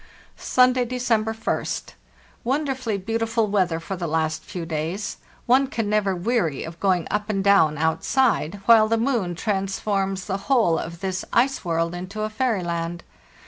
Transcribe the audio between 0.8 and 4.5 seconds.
December 1st. Wonderfully beautiful weather for the last